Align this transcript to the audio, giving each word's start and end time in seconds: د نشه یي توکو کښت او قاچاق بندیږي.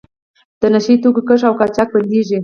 د 0.59 0.61
نشه 0.73 0.89
یي 0.93 0.97
توکو 1.03 1.21
کښت 1.27 1.43
او 1.47 1.53
قاچاق 1.59 1.87
بندیږي. 1.93 2.37